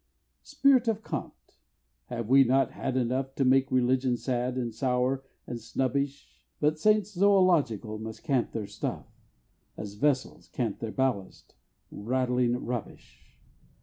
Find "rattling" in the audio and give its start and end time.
11.91-12.65